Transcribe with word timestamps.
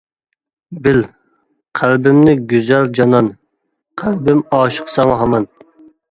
بىل 0.85 1.01
قەلبىمنى 1.79 2.33
گۈزەل 2.53 2.89
جانان، 2.99 3.29
قەلبىم 4.03 4.41
ئاشىق 4.61 4.89
ساڭا 4.95 5.19
ھامان. 5.21 5.47